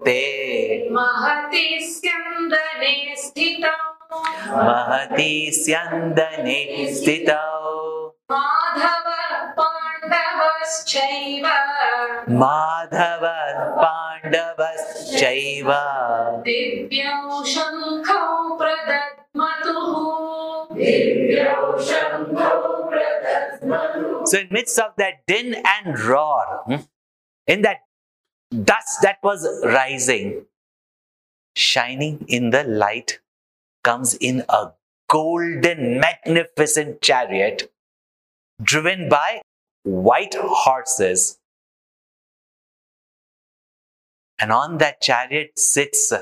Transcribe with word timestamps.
तश्वेतैर्युक्ते 0.00 0.88
महति 0.92 1.66
स्यन्दने 1.92 2.94
स्थितौ 3.22 3.74
महती 4.56 5.32
स्यन्दने 5.54 6.60
स्थितौ 6.94 7.44
माधव 8.32 9.08
पाण्डवश्चैव 9.58 11.46
Madhava 12.42 13.24
पाण्डवश्चैव 13.82 15.70
दिव्यौ 16.48 17.42
शङ्खौ 17.54 18.24
प्रदद्मतुः 18.58 19.94
So, 24.26 24.38
in 24.40 24.48
midst 24.50 24.78
of 24.78 24.90
that 24.98 25.24
din 25.26 25.54
and 25.54 25.98
roar, 25.98 26.62
hmm, 26.66 26.82
in 27.46 27.62
that 27.62 27.78
dust 28.51 28.99
that 29.01 29.17
was 29.23 29.47
rising, 29.63 30.45
shining 31.55 32.25
in 32.27 32.49
the 32.49 32.63
light 32.63 33.19
comes 33.83 34.13
in 34.15 34.43
a 34.49 34.71
golden, 35.09 35.99
magnificent 35.99 37.01
chariot 37.01 37.71
driven 38.61 39.09
by 39.09 39.41
white 39.83 40.35
horses. 40.37 41.39
And 44.39 44.51
on 44.51 44.77
that 44.79 45.01
chariot 45.01 45.57
sits 45.57 46.13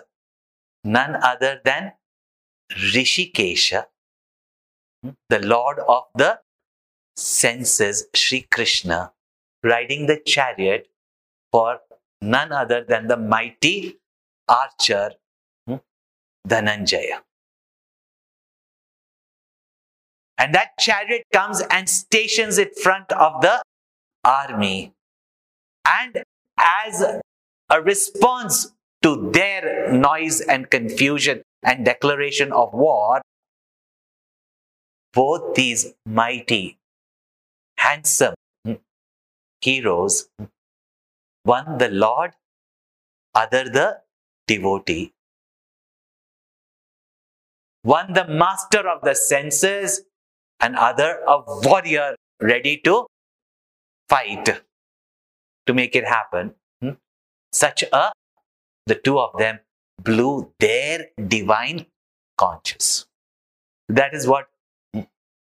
none 0.84 1.16
other 1.22 1.62
than 1.64 1.94
Rishikesha, 2.72 3.86
the 5.30 5.40
Lord 5.40 5.80
of 5.80 6.04
the 6.16 6.40
senses, 7.16 8.08
Sri 8.14 8.48
Krishna, 8.52 9.14
riding 9.64 10.06
the 10.06 10.18
chariot 10.18 10.88
for 11.52 11.80
none 12.22 12.52
other 12.52 12.84
than 12.88 13.08
the 13.08 13.18
mighty 13.18 13.98
archer 14.48 15.12
hmm, 15.68 15.76
Dhananjaya. 16.48 17.22
And 20.38 20.54
that 20.56 20.78
chariot 20.80 21.24
comes 21.34 21.62
and 21.70 21.90
stations 21.90 22.58
in 22.58 22.70
front 22.82 23.12
of 23.12 23.42
the 23.42 23.62
army. 24.24 24.94
And 25.86 26.24
as 26.58 27.02
a 27.70 27.82
response 27.82 28.72
to 29.04 29.32
their 29.32 29.92
noise 29.92 30.40
and 30.42 30.70
confusion 30.70 31.44
and 31.64 31.86
declaration 31.86 32.52
of 32.54 32.74
war, 32.74 33.22
both 35.14 35.56
these 35.56 35.94
mighty, 36.06 36.78
handsome 37.78 38.36
hmm, 38.66 38.74
heroes, 39.62 40.30
hmm, 40.38 40.46
one 41.44 41.78
the 41.78 41.90
Lord, 41.90 42.32
other 43.34 43.64
the 43.64 44.02
devotee, 44.48 45.14
one 47.84 48.14
the 48.14 48.28
master 48.28 48.88
of 48.88 49.02
the 49.04 49.16
senses, 49.16 50.02
and 50.60 50.76
other 50.76 51.20
a 51.28 51.42
warrior 51.64 52.16
ready 52.42 52.78
to 52.84 53.08
fight 54.10 54.62
to 55.66 55.74
make 55.74 55.96
it 55.96 56.06
happen. 56.06 56.54
Hmm? 56.82 56.92
Such 57.52 57.84
a, 57.94 58.12
the 58.86 58.96
two 58.96 59.20
of 59.20 59.38
them 59.38 59.60
blew 60.04 60.52
their 60.60 61.08
divine 61.28 61.86
conscience. 62.38 63.06
That 63.88 64.14
is 64.14 64.28
what 64.28 64.48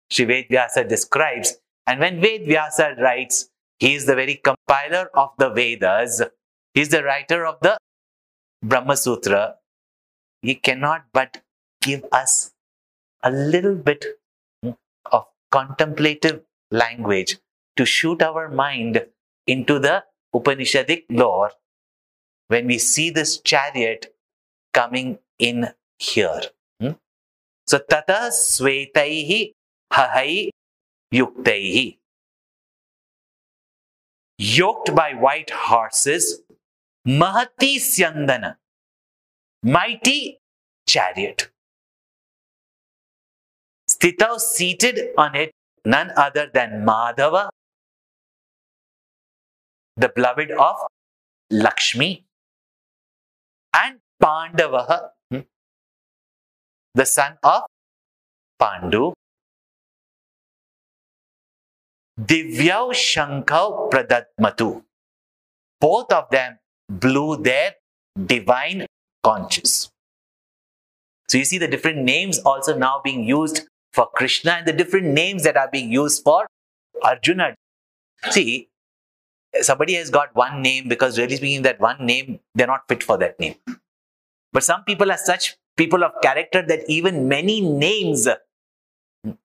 Sri 0.09 0.25
Ved 0.25 0.45
Vyasa 0.50 0.83
describes. 0.83 1.56
And 1.88 2.00
when 2.00 2.22
Ved 2.22 2.47
Vyasa 2.47 2.95
writes, 3.00 3.50
he 3.80 3.94
is 3.96 4.06
the 4.06 4.16
very 4.16 4.36
compiler 4.36 5.09
of 5.13 5.31
the 5.38 5.50
Vedas, 5.50 6.22
he 6.74 6.81
is 6.81 6.90
the 6.90 7.03
writer 7.03 7.46
of 7.46 7.59
the 7.62 7.78
Brahma 8.63 8.97
Sutra. 8.97 9.56
He 10.41 10.56
cannot 10.56 11.06
but 11.13 11.41
give 11.81 12.06
us 12.12 12.52
a 13.24 13.31
little 13.31 13.75
bit 13.75 14.06
of 15.12 15.25
contemplative 15.52 16.41
language 16.72 17.38
to 17.75 17.86
shoot 17.86 18.22
our 18.22 18.50
mind 18.50 19.06
into 19.47 19.80
the 19.80 20.03
Upanishadic 20.34 21.06
lore 21.09 21.52
when 22.47 22.68
we 22.68 22.78
see 22.78 23.09
this 23.09 23.40
chariot 23.40 24.13
coming 24.74 25.19
in 25.40 25.69
here. 25.97 26.42
Hmm? 26.80 26.92
So, 27.66 27.80
tata 27.80 28.31
svetaihi 28.31 29.53
hahai 29.94 30.50
yuktaihi. 31.13 31.97
Yoked 34.38 34.94
by 34.94 35.13
white 35.13 35.50
horses, 35.50 36.41
mahati 37.07 37.75
syandana, 37.78 38.56
mighty 39.63 40.40
chariot. 40.88 41.50
Stitau 43.90 44.40
seated 44.40 45.12
on 45.18 45.35
it, 45.35 45.51
none 45.85 46.12
other 46.18 46.50
than 46.53 46.85
Madhava, 46.85 47.50
the 49.95 50.09
beloved 50.09 50.51
of 50.51 50.75
Lakshmi, 51.50 52.25
and 53.74 54.00
Pandavaha, 54.22 55.09
hmm, 55.31 55.40
the 56.94 57.06
son 57.06 57.38
of 57.44 57.63
Pandu. 58.59 59.13
Divyau 62.19 62.93
Shankau 62.93 63.91
Pradatmatu. 63.91 64.83
Both 65.81 66.11
of 66.13 66.29
them 66.29 66.59
blew 66.89 67.37
their 67.37 67.75
divine 68.25 68.85
conches. 69.23 69.91
So 71.27 71.37
you 71.37 71.45
see 71.45 71.57
the 71.57 71.67
different 71.67 71.99
names 71.99 72.39
also 72.39 72.77
now 72.77 73.01
being 73.03 73.23
used 73.23 73.67
for 73.93 74.07
Krishna 74.15 74.51
and 74.51 74.67
the 74.67 74.73
different 74.73 75.07
names 75.07 75.43
that 75.43 75.57
are 75.57 75.69
being 75.69 75.91
used 75.91 76.23
for 76.23 76.47
Arjuna. 77.03 77.55
See, 78.29 78.69
somebody 79.61 79.95
has 79.95 80.09
got 80.09 80.35
one 80.35 80.61
name 80.61 80.87
because 80.87 81.17
really 81.17 81.35
speaking, 81.35 81.63
that 81.63 81.79
one 81.79 82.05
name, 82.05 82.39
they're 82.53 82.67
not 82.67 82.87
fit 82.87 83.03
for 83.03 83.17
that 83.17 83.39
name. 83.39 83.55
But 84.53 84.63
some 84.63 84.83
people 84.85 85.11
are 85.11 85.17
such 85.17 85.57
people 85.75 86.03
of 86.03 86.13
character 86.21 86.61
that 86.61 86.89
even 86.89 87.27
many 87.27 87.59
names 87.59 88.27
are 88.27 88.39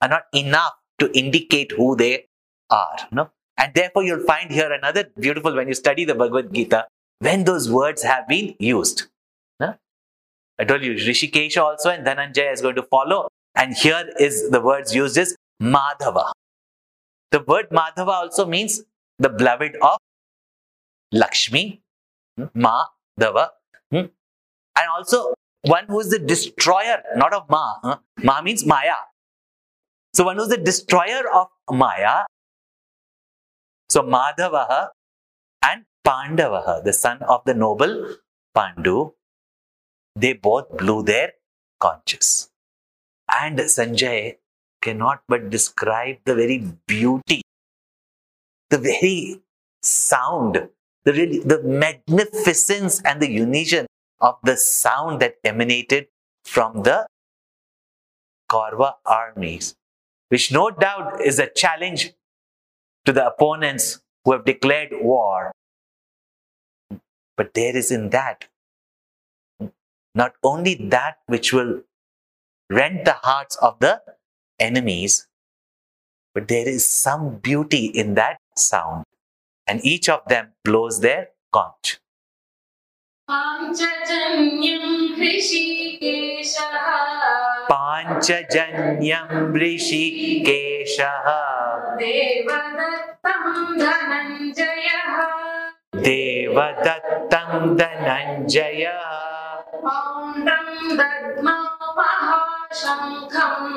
not 0.09 0.25
enough 0.33 0.75
to 1.01 1.11
indicate 1.19 1.73
who 1.73 1.97
they 1.97 2.27
are. 2.71 2.97
No? 3.11 3.31
And 3.57 3.75
therefore, 3.75 4.03
you'll 4.05 4.25
find 4.25 4.51
here 4.51 4.73
another 4.73 5.11
beautiful 5.19 5.55
when 5.55 5.69
you 5.69 5.75
study 5.75 6.05
the 6.05 6.15
Bhagavad 6.15 6.53
Gita, 6.53 6.87
when 7.19 7.45
those 7.45 7.71
words 7.71 8.03
have 8.03 8.27
been 8.27 8.55
used. 8.59 9.05
No? 9.59 9.75
I 10.59 10.65
told 10.65 10.83
you, 10.83 10.95
Rishikesha 10.95 11.63
also 11.63 11.91
and 11.91 12.07
Dhananjaya 12.07 12.53
is 12.53 12.61
going 12.61 12.77
to 12.77 12.83
follow. 12.83 13.29
And 13.55 13.75
here 13.75 14.11
is 14.19 14.51
the 14.51 14.61
words 14.61 14.95
used 14.95 15.19
is 15.19 15.37
Madhava. 15.61 16.33
The 17.31 17.41
word 17.41 17.71
Madhava 17.71 18.09
also 18.09 18.47
means 18.47 18.83
the 19.19 19.29
beloved 19.29 19.77
of 19.83 19.99
Lakshmi, 21.13 21.83
hmm, 22.37 22.45
Madhava, 22.57 23.49
hmm, 23.91 23.97
and 23.97 24.89
also 24.97 25.35
one 25.63 25.85
who 25.87 26.01
is 26.01 26.11
the 26.11 26.19
destroyer, 26.19 27.03
not 27.17 27.35
of 27.35 27.49
Ma. 27.51 27.99
Ma 28.23 28.41
means 28.41 28.65
Maya. 28.65 28.95
So 30.15 30.25
one 30.25 30.37
who 30.37 30.43
is 30.43 30.49
the 30.49 30.57
destroyer 30.57 31.23
of 31.33 31.49
Maya. 31.71 32.25
So 33.91 34.03
Madhavaha 34.03 34.91
and 35.63 35.85
Pandavaha, 36.07 36.85
the 36.85 36.93
son 36.93 37.19
of 37.23 37.43
the 37.45 37.55
noble 37.55 38.15
Pandu, 38.57 39.15
they 40.15 40.33
both 40.33 40.77
blew 40.79 41.03
their 41.03 41.33
conches. 41.81 42.51
And 43.29 43.59
Sanjay 43.59 44.37
cannot 44.81 45.23
but 45.29 45.51
describe 45.51 46.19
the 46.25 46.37
very 46.37 46.59
beauty, 46.87 47.43
the 48.71 48.79
very 48.79 49.41
sound, 49.83 50.69
the 51.05 51.13
really 51.13 51.41
the 51.41 51.61
magnificence 51.65 53.03
and 53.05 53.21
the 53.21 53.31
unison 53.31 53.87
of 54.21 54.37
the 54.45 54.57
sound 54.57 55.19
that 55.21 55.35
emanated 55.43 56.07
from 56.45 56.85
the 56.85 57.07
Kaurva 58.49 58.95
armies, 59.05 59.75
which 60.29 60.53
no 60.53 60.71
doubt 60.71 61.21
is 61.21 61.41
a 61.41 61.49
challenge 61.49 62.13
to 63.10 63.14
the 63.14 63.26
opponents 63.26 64.02
who 64.24 64.34
have 64.34 64.46
declared 64.46 64.90
war. 64.92 65.52
But 67.38 67.54
there 67.54 67.76
is 67.76 67.92
in 67.92 68.10
that 68.10 68.46
not 70.14 70.34
only 70.44 70.76
that 70.76 71.18
which 71.28 71.54
will 71.54 71.82
rend 72.70 73.06
the 73.06 73.18
hearts 73.24 73.56
of 73.58 73.80
the 73.80 74.02
enemies, 74.60 75.28
but 76.34 76.48
there 76.48 76.68
is 76.68 76.88
some 76.88 77.38
beauty 77.38 77.86
in 77.86 78.16
that 78.16 78.40
sound. 78.56 79.06
And 79.68 79.84
each 79.86 80.10
of 80.10 80.22
them 80.28 80.54
blows 80.64 81.02
their 81.02 81.30
conch. 81.52 82.00
पाञ्चजन्यं 83.28 84.84
हृषीकेशः 85.18 86.76
Panchajanyam 87.70 89.54
Rishikesha 89.54 91.59
देवदत्तं 91.97 93.79
धनञ्जयः। 93.79 95.23
देवदत्तं 95.97 97.77
धनञ्जयः। 97.77 99.11
पौण्ड्रं 99.61 100.97
दद्मौ 100.97 101.93
महाशङ्खम्। 101.99 103.75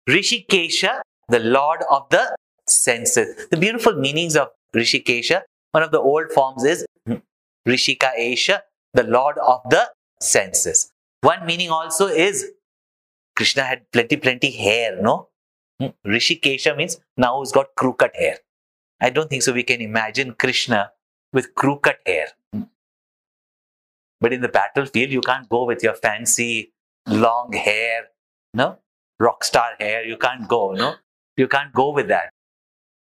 Rishikesha, 0.08 0.94
the 1.32 1.44
lord 1.44 1.80
of 1.92 2.02
the 2.14 2.44
senses. 2.66 3.46
The 3.50 3.56
beautiful 3.56 3.94
meanings 3.94 4.37
of 4.37 4.49
Rishikesha, 4.75 5.43
one 5.72 5.82
of 5.82 5.90
the 5.90 6.00
old 6.00 6.32
forms 6.32 6.64
is 6.64 6.84
Rishika 7.66 8.11
Esha, 8.19 8.61
the 8.93 9.05
lord 9.05 9.38
of 9.38 9.61
the 9.70 9.90
senses. 10.20 10.90
One 11.22 11.46
meaning 11.46 11.70
also 11.70 12.06
is 12.06 12.50
Krishna 13.37 13.62
had 13.62 13.90
plenty, 13.93 14.16
plenty 14.16 14.50
hair, 14.50 15.00
no? 15.00 15.28
Hmm. 15.81 15.88
Rishikesha 16.06 16.76
means 16.76 17.00
now 17.16 17.40
he's 17.40 17.52
got 17.52 17.75
crew 17.76 17.94
cut 17.94 18.14
hair. 18.14 18.38
I 19.00 19.10
don't 19.10 19.28
think 19.28 19.43
so. 19.43 19.52
We 19.52 19.62
can 19.62 19.81
imagine 19.81 20.34
Krishna 20.34 20.93
with 21.32 21.55
crew 21.55 21.78
cut 21.78 21.99
hair. 22.06 22.26
Hmm. 22.52 22.64
But 24.20 24.32
in 24.32 24.40
the 24.40 24.49
battlefield, 24.49 25.10
you 25.10 25.20
can't 25.20 25.49
go 25.49 25.64
with 25.64 25.82
your 25.82 25.94
fancy 25.94 26.72
long 27.06 27.52
hair, 27.52 28.08
no? 28.52 28.78
Rock 29.19 29.44
star 29.44 29.72
hair. 29.81 30.05
You 30.05 30.17
can't 30.17 30.46
go, 30.49 30.72
no? 30.72 30.94
You 31.37 31.49
can't 31.49 31.72
go 31.72 31.90
with 31.90 32.08
that. 32.08 32.31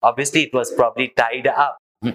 Obviously, 0.02 0.42
it 0.44 0.54
was 0.54 0.72
probably 0.72 1.08
tied 1.08 1.46
up. 1.46 1.78
Hmm. 2.02 2.10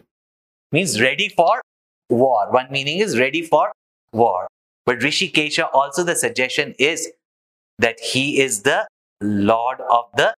Means 0.72 1.02
ready 1.02 1.30
for 1.30 1.62
war. 2.10 2.52
One 2.52 2.68
meaning 2.72 3.00
is 3.00 3.18
ready 3.18 3.42
for 3.42 3.72
war. 4.12 4.48
But 4.86 5.00
Rishikesha, 5.00 5.70
also 5.74 6.04
the 6.04 6.16
suggestion 6.16 6.76
is 6.80 7.10
that 7.80 8.00
he 8.00 8.42
is 8.42 8.64
the 8.64 8.88
Lord 9.22 9.82
of 9.82 10.06
the 10.16 10.34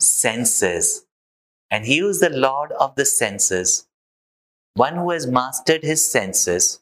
senses. 0.00 1.04
And 1.70 1.84
he 1.84 1.98
is 1.98 2.20
the 2.20 2.30
Lord 2.30 2.72
of 2.72 2.94
the 2.94 3.04
senses, 3.04 3.86
one 4.74 4.94
who 4.94 5.10
has 5.10 5.26
mastered 5.26 5.82
his 5.82 6.06
senses, 6.06 6.80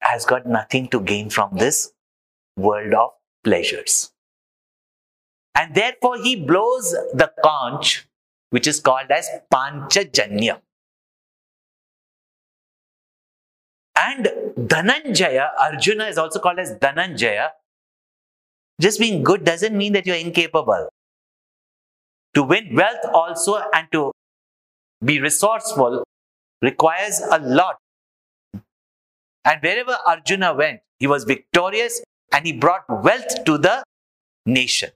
has 0.00 0.24
got 0.24 0.44
nothing 0.46 0.88
to 0.88 1.00
gain 1.00 1.30
from 1.30 1.56
this 1.56 1.92
world 2.56 2.94
of 2.94 3.10
pleasures. 3.44 4.10
And 5.54 5.74
therefore, 5.74 6.18
he 6.18 6.36
blows 6.36 6.92
the 7.12 7.32
conch, 7.42 8.06
which 8.50 8.66
is 8.66 8.80
called 8.80 9.10
as 9.10 9.28
Panchajanya. 9.52 10.60
And 13.96 14.26
Dhananjaya, 14.56 15.50
Arjuna 15.58 16.06
is 16.06 16.18
also 16.18 16.38
called 16.38 16.60
as 16.60 16.74
Dhananjaya. 16.76 17.50
Just 18.80 19.00
being 19.00 19.24
good 19.24 19.44
doesn't 19.44 19.76
mean 19.76 19.92
that 19.94 20.06
you're 20.06 20.16
incapable. 20.16 20.88
To 22.34 22.42
win 22.44 22.74
wealth 22.76 23.04
also 23.12 23.60
and 23.74 23.90
to 23.90 24.12
be 25.04 25.20
resourceful 25.20 26.04
requires 26.62 27.20
a 27.20 27.40
lot. 27.40 27.76
And 29.44 29.60
wherever 29.62 29.96
Arjuna 30.06 30.54
went, 30.54 30.80
he 31.00 31.06
was 31.08 31.24
victorious 31.24 32.00
and 32.32 32.46
he 32.46 32.52
brought 32.52 32.84
wealth 33.02 33.44
to 33.44 33.58
the 33.58 33.82
nation. 34.46 34.90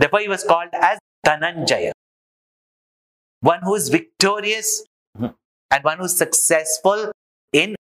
Therefore, 0.00 0.20
he 0.20 0.28
was 0.28 0.44
called 0.44 0.70
as 0.72 0.98
Dhananjaya. 1.26 1.92
One 3.42 3.60
who 3.62 3.74
is 3.74 3.90
victorious 3.90 4.84
and 5.14 5.84
one 5.84 5.98
who 5.98 6.04
is 6.04 6.16
successful 6.16 7.12
in 7.52 7.76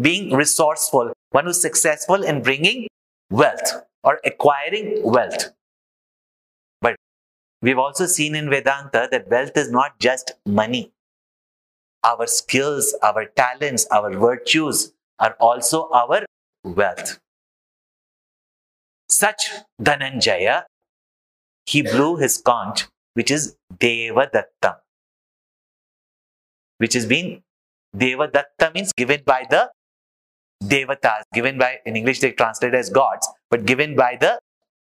being 0.00 0.34
resourceful, 0.34 1.12
one 1.30 1.44
who 1.44 1.50
is 1.50 1.62
successful 1.62 2.24
in 2.24 2.42
bringing 2.42 2.88
wealth 3.30 3.84
or 4.02 4.18
acquiring 4.24 5.00
wealth. 5.04 5.52
But 6.80 6.96
we've 7.62 7.78
also 7.78 8.06
seen 8.06 8.34
in 8.34 8.50
Vedanta 8.50 9.08
that 9.12 9.28
wealth 9.28 9.56
is 9.56 9.70
not 9.70 10.00
just 10.00 10.32
money. 10.44 10.90
Our 12.02 12.26
skills, 12.26 12.96
our 13.00 13.26
talents, 13.26 13.86
our 13.92 14.10
virtues 14.10 14.92
are 15.20 15.36
also 15.38 15.88
our 15.90 16.24
wealth. 16.64 17.18
Such 19.08 19.50
Dhananjaya, 19.80 20.64
he 21.66 21.82
blew 21.82 22.16
his 22.16 22.38
conch, 22.38 22.86
which 23.14 23.30
is 23.30 23.56
Devadatta, 23.78 24.76
which 26.78 26.94
has 26.94 27.06
been 27.06 27.42
Devadatta 27.96 28.72
means 28.74 28.92
given 28.92 29.22
by 29.24 29.46
the 29.50 29.70
Devatas, 30.62 31.22
given 31.32 31.58
by, 31.58 31.78
in 31.86 31.96
English 31.96 32.20
they 32.20 32.32
translate 32.32 32.74
as 32.74 32.90
gods, 32.90 33.28
but 33.50 33.64
given 33.64 33.96
by 33.96 34.16
the 34.20 34.38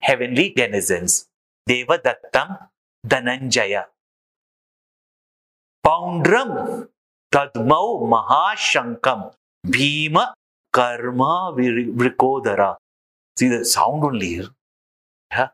heavenly 0.00 0.52
denizens. 0.54 1.26
Devadattam 1.68 2.68
Dhananjaya. 3.06 3.84
Poundram 5.84 6.88
Dadmau 7.32 8.06
Mahashankam 8.08 9.32
Bhima 9.66 10.34
Karma 10.72 11.54
Vrikodara. 11.56 12.76
See 13.36 13.48
the 13.48 13.64
sound 13.64 14.04
only 14.04 14.26
here. 14.26 14.48
Yeah. 15.30 15.48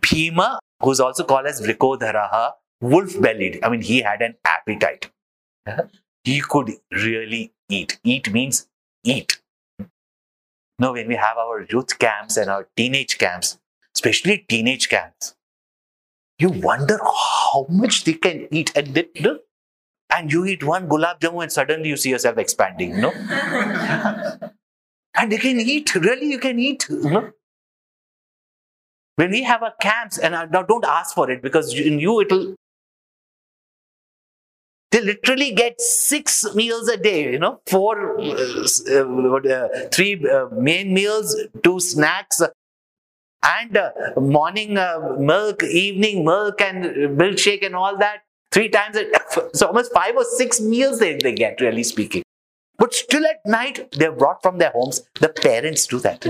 Bhima, 0.00 0.58
who's 0.82 1.00
also 1.00 1.24
called 1.24 1.46
as 1.46 1.60
Vrikodharaha, 1.60 2.52
wolf 2.80 3.20
bellied. 3.20 3.60
I 3.62 3.68
mean, 3.68 3.82
he 3.82 4.00
had 4.00 4.22
an 4.22 4.36
appetite. 4.44 5.10
He 6.24 6.40
could 6.40 6.72
really 6.92 7.52
eat. 7.68 7.98
Eat 8.04 8.32
means 8.32 8.68
eat. 9.04 9.40
No, 10.78 10.92
when 10.92 11.08
we 11.08 11.16
have 11.16 11.38
our 11.38 11.66
youth 11.70 11.98
camps 11.98 12.36
and 12.36 12.50
our 12.50 12.68
teenage 12.76 13.18
camps, 13.18 13.58
especially 13.94 14.44
teenage 14.48 14.88
camps, 14.88 15.34
you 16.38 16.50
wonder 16.50 16.98
how 17.02 17.66
much 17.70 18.04
they 18.04 18.12
can 18.12 18.46
eat. 18.50 18.72
And, 18.76 18.94
they, 18.94 19.08
and 20.14 20.30
you 20.30 20.44
eat 20.44 20.62
one 20.62 20.88
gulab 20.88 21.20
jamun 21.20 21.44
and 21.44 21.52
suddenly 21.52 21.88
you 21.88 21.96
see 21.96 22.10
yourself 22.10 22.36
expanding, 22.38 23.00
no? 23.00 23.10
and 25.14 25.32
they 25.32 25.38
can 25.38 25.60
eat, 25.60 25.94
really, 25.94 26.26
you 26.26 26.38
can 26.38 26.58
eat, 26.58 26.86
no? 26.90 27.32
When 29.16 29.30
we 29.30 29.42
have 29.44 29.62
our 29.62 29.72
camps, 29.80 30.18
and 30.18 30.32
now 30.52 30.62
don't 30.62 30.84
ask 30.84 31.14
for 31.14 31.30
it 31.30 31.42
because 31.42 31.72
in 31.74 31.98
you 31.98 32.20
it'll 32.20 32.54
they 34.96 35.00
literally 35.00 35.52
get 35.52 35.80
six 35.80 36.54
meals 36.54 36.88
a 36.88 36.96
day 36.96 37.32
you 37.32 37.38
know 37.38 37.60
four 37.66 38.20
uh, 38.20 38.64
uh, 38.94 39.68
three 39.92 40.14
uh, 40.28 40.46
main 40.52 40.94
meals 40.94 41.36
two 41.62 41.80
snacks 41.80 42.40
and 43.42 43.76
uh, 43.76 43.90
morning 44.16 44.78
uh, 44.78 45.16
milk 45.18 45.62
evening 45.64 46.24
milk 46.24 46.60
and 46.60 46.84
milkshake 47.18 47.64
and 47.64 47.74
all 47.74 47.96
that 47.96 48.22
three 48.52 48.68
times 48.68 48.96
a, 48.96 49.04
so 49.54 49.66
almost 49.66 49.92
five 49.92 50.16
or 50.16 50.24
six 50.24 50.60
meals 50.60 50.98
they, 50.98 51.18
they 51.22 51.32
get 51.32 51.60
really 51.60 51.82
speaking 51.82 52.22
but 52.79 52.93
still 52.93 53.25
at 53.25 53.45
night 53.45 53.91
they're 53.91 54.11
brought 54.11 54.41
from 54.41 54.57
their 54.57 54.71
homes 54.71 55.01
the 55.19 55.29
parents 55.41 55.85
do 55.93 55.99
that 56.05 56.25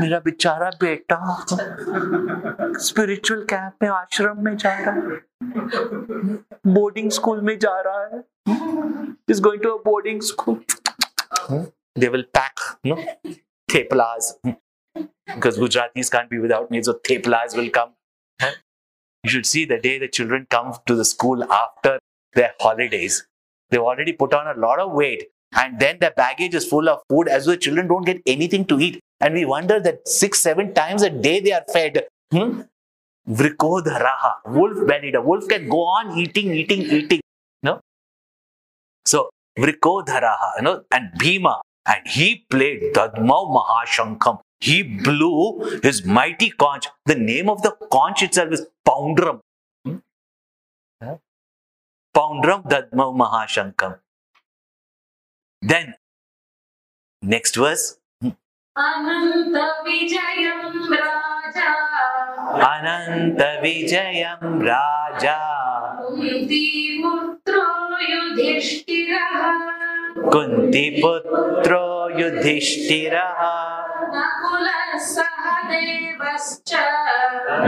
मेरा 0.00 0.18
बेचारा 0.26 0.70
बेटा 0.82 1.18
spiritual 2.86 3.42
camp 3.50 3.82
में 3.82 3.88
आश्रम 3.88 4.44
में 4.44 4.56
जा 4.56 4.74
रहा 4.78 4.94
है 4.94 5.20
boarding 6.74 7.10
school 7.18 7.40
में 7.48 7.58
जा 7.66 7.80
रहा 7.86 8.04
है 8.14 8.22
is 9.34 9.40
going 9.40 9.60
to 9.60 9.70
a 9.74 9.82
boarding 9.84 10.20
school 10.30 10.56
they 12.02 12.08
will 12.14 12.24
pack 12.38 12.64
no 12.90 12.96
theplas 13.74 14.30
because 15.34 15.58
gujaratis 15.58 16.10
can't 16.16 16.30
be 16.30 16.40
without 16.46 16.70
meat 16.74 16.90
so 16.90 16.94
theplas 17.10 17.56
will 17.60 17.70
come 17.78 17.94
you 19.24 19.30
should 19.34 19.46
see 19.52 19.64
the 19.64 19.78
day 19.86 19.98
the 19.98 20.08
children 20.18 20.46
come 20.56 20.74
to 20.86 20.94
the 20.94 21.06
school 21.12 21.44
after 21.60 21.94
their 22.34 22.52
holidays 22.66 23.22
they've 23.69 23.89
already 23.91 24.13
put 24.13 24.33
on 24.33 24.47
a 24.47 24.59
lot 24.59 24.79
of 24.79 24.91
weight 24.91 25.27
and 25.53 25.79
then 25.79 25.97
their 25.99 26.11
baggage 26.11 26.53
is 26.53 26.65
full 26.65 26.89
of 26.89 26.99
food 27.09 27.27
as 27.27 27.45
the 27.45 27.57
children 27.57 27.87
don't 27.87 28.05
get 28.05 28.21
anything 28.25 28.65
to 28.65 28.79
eat 28.79 28.99
and 29.19 29.33
we 29.33 29.45
wonder 29.45 29.79
that 29.79 30.07
six 30.07 30.39
seven 30.39 30.73
times 30.73 31.01
a 31.01 31.09
day 31.09 31.39
they 31.39 31.51
are 31.51 31.65
fed 31.73 32.03
hmm? 32.31 32.61
Vrikodharaha, 33.29 34.31
wolf 34.47 34.87
bellied. 34.87 35.15
A 35.15 35.21
wolf 35.21 35.47
can 35.47 35.69
go 35.69 35.83
on 35.83 36.17
eating, 36.17 36.53
eating, 36.53 36.81
eating. 36.81 37.21
No? 37.61 37.79
So, 39.05 39.29
Vrikodharaha, 39.57 40.57
you 40.57 40.63
know, 40.63 40.83
and 40.91 41.11
Bhima, 41.17 41.61
and 41.85 42.07
he 42.07 42.45
played 42.49 42.93
Dadmau 42.93 43.55
Mahashankam. 43.55 44.39
He 44.59 44.83
blew 44.83 45.79
his 45.83 46.05
mighty 46.05 46.49
conch. 46.49 46.87
The 47.05 47.15
name 47.15 47.49
of 47.49 47.61
the 47.61 47.71
conch 47.91 48.23
itself 48.23 48.51
is 48.51 48.65
Poundram. 48.87 49.39
Hmm? 49.85 49.97
Poundram 52.15 52.63
Dadmau 52.67 53.15
Mahashankam. 53.15 53.99
Then, 55.61 55.95
next 57.23 57.55
verse. 57.55 57.99
Anant 58.75 59.55
Vijayam 59.85 60.93
राजा 60.93 61.71
अनंत 62.67 63.41
विजयम 63.63 64.61
राजा 64.63 65.35
कुंती 65.99 66.67
पुत्रो 67.01 67.65
युधिष्ठिरः 68.03 69.41
कुंती 70.31 70.89
पुत्रो 71.01 71.83
युधिष्ठिरः 72.19 73.41
नकुलसहदेवश्च। 74.15 76.71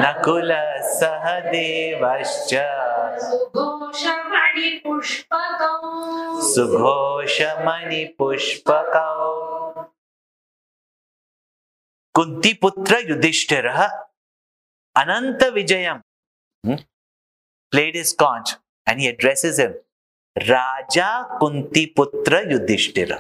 नकुलसहदेवश्च। 0.04 2.54
सुघोषमणिपुष्पकौ। 3.22 5.72
सुघोषमणिपुष्पकौ। 6.42 7.54
Kuntiputra 12.16 12.94
Yudhishthira 13.10 13.82
Anant 14.96 15.44
Vijayam 15.44 16.02
played 17.72 17.96
is 17.96 18.16
conch 18.20 18.58
and 18.88 19.00
he 19.00 19.08
addresses 19.08 19.60
him 19.60 19.74
raja 20.38 21.10
Kunti 21.40 21.86
putra 21.98 22.42
Yudhishthira 22.52 23.14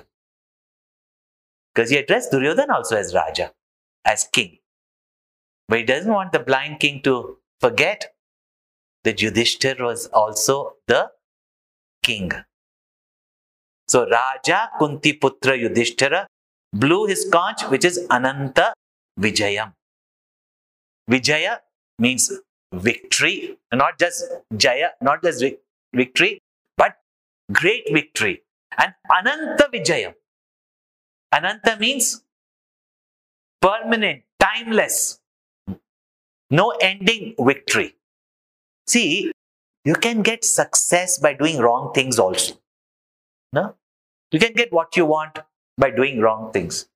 Because 1.73 1.89
he 1.89 1.97
addressed 1.97 2.31
Duryodhana 2.31 2.73
also 2.73 2.97
as 2.97 3.13
Raja, 3.13 3.51
as 4.05 4.25
king. 4.25 4.59
But 5.67 5.79
he 5.79 5.85
doesn't 5.85 6.11
want 6.11 6.31
the 6.33 6.39
blind 6.39 6.79
king 6.79 7.01
to 7.03 7.37
forget 7.59 8.13
that 9.03 9.17
Yudhishthir 9.17 9.79
was 9.79 10.07
also 10.07 10.73
the 10.87 11.11
king. 12.03 12.31
So 13.87 14.07
Raja 14.07 14.69
Kuntiputra 14.79 15.59
Yudhishthira 15.59 16.27
blew 16.73 17.05
his 17.05 17.27
conch, 17.31 17.63
which 17.69 17.85
is 17.85 18.05
Ananta 18.09 18.73
Vijayam. 19.19 19.73
Vijaya 21.09 21.61
means 21.99 22.31
victory, 22.73 23.57
not 23.73 23.99
just 23.99 24.23
Jaya, 24.55 24.89
not 25.01 25.21
just 25.23 25.43
victory, 25.93 26.39
but 26.77 26.95
great 27.51 27.87
victory. 27.91 28.43
And 28.77 28.93
Ananta 29.09 29.69
Vijayam. 29.73 30.13
Ananta 31.31 31.77
means 31.79 32.23
permanent, 33.61 34.23
timeless, 34.39 35.19
no 36.49 36.71
ending 36.81 37.35
victory. 37.39 37.95
See, 38.87 39.31
you 39.85 39.95
can 39.95 40.21
get 40.21 40.43
success 40.43 41.17
by 41.17 41.33
doing 41.33 41.59
wrong 41.59 41.93
things 41.93 42.19
also. 42.19 42.55
No? 43.53 43.75
You 44.31 44.39
can 44.39 44.53
get 44.53 44.71
what 44.71 44.95
you 44.97 45.05
want 45.05 45.39
by 45.77 45.91
doing 45.91 46.19
wrong 46.19 46.51
things. 46.51 46.87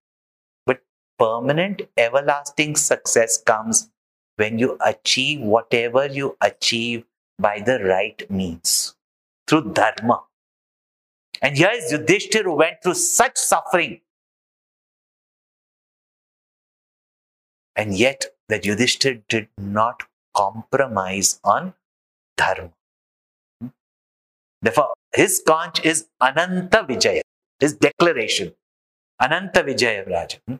But 0.65 0.82
permanent, 1.18 1.84
everlasting 1.98 2.75
success 2.75 3.42
comes 3.42 3.89
when 4.36 4.60
you 4.60 4.77
achieve 4.86 5.42
whatever 5.42 6.06
you 6.08 6.38
achieve 6.42 7.06
by 7.39 7.60
the 7.60 7.84
right 7.84 8.30
means 8.30 8.96
through 9.48 9.74
dharma. 9.74 10.24
And 11.42 11.58
here 11.58 11.72
is 11.74 11.92
Yudhishthir 11.92 12.44
who 12.44 12.54
went 12.54 12.84
through 12.84 12.96
such 12.96 13.38
suffering. 13.38 14.01
And 17.75 17.94
yet, 17.98 18.25
that 18.48 18.63
Yudhishthir 18.63 19.24
did 19.27 19.48
not 19.58 20.03
compromise 20.36 21.39
on 21.44 21.74
dharma. 22.38 22.72
Hmm? 23.62 23.67
Therefore, 24.62 24.94
his 25.13 25.41
conch 25.46 25.84
is 25.84 26.08
Ananta 26.22 26.84
Vijaya, 26.84 27.22
his 27.60 27.74
declaration. 27.74 28.53
Ananta 29.22 29.63
Vijaya 29.63 30.05
Raja. 30.05 30.38
Hmm? 30.48 30.55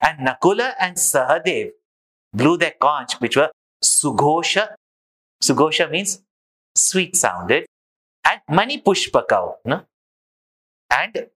And 0.00 0.26
Nakula 0.26 0.74
and 0.80 0.96
Sahadev 0.96 1.72
blew 2.32 2.56
their 2.56 2.74
conch, 2.80 3.14
which 3.20 3.36
were 3.36 3.50
Sughosha. 3.82 4.74
Sughosha 5.42 5.90
means 5.90 6.22
sweet 6.74 7.16
sounded. 7.16 7.66
And 8.24 8.40
Mani 8.48 8.80
Pushpaka. 8.80 9.54
No? 9.64 9.76
Hmm? 9.76 9.82
And 10.90 11.26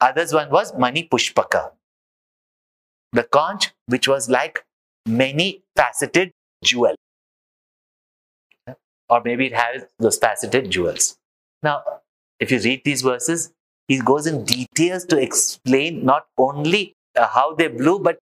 others 0.00 0.32
one 0.32 0.50
was 0.50 0.74
Mani 0.76 1.08
Pushpaka. 1.08 1.72
The 3.12 3.24
conch, 3.24 3.70
which 3.86 4.08
was 4.08 4.28
like 4.28 4.64
many 5.06 5.62
faceted 5.76 6.32
jewel. 6.62 6.94
Or 9.08 9.22
maybe 9.24 9.46
it 9.46 9.54
has 9.54 9.84
those 9.98 10.18
faceted 10.18 10.70
jewels. 10.70 11.16
Now, 11.62 11.82
if 12.40 12.50
you 12.50 12.58
read 12.58 12.82
these 12.84 13.02
verses, 13.02 13.52
he 13.88 14.00
goes 14.00 14.26
in 14.26 14.44
details 14.44 15.04
to 15.06 15.18
explain 15.20 16.04
not 16.04 16.26
only 16.36 16.94
uh, 17.14 17.28
how 17.28 17.54
they 17.54 17.68
blew, 17.68 18.00
but 18.00 18.18